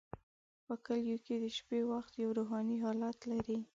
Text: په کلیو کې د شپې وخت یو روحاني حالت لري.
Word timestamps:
په 0.65 0.73
کلیو 0.85 1.17
کې 1.25 1.35
د 1.43 1.45
شپې 1.57 1.79
وخت 1.91 2.11
یو 2.23 2.29
روحاني 2.39 2.77
حالت 2.83 3.19
لري. 3.31 3.59